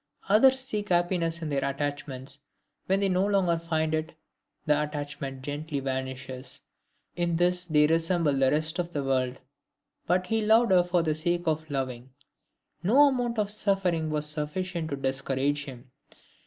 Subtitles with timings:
[0.29, 2.39] Others seek happiness in their attachments;
[2.87, 4.15] when they no longer find it,
[4.65, 6.61] the attachment gently vanishes.
[7.15, 9.37] In this they resemble the rest of the world.
[10.07, 12.09] But he loved for the sake of loving.
[12.81, 15.91] No amount of suffering was sufficient to discourage him.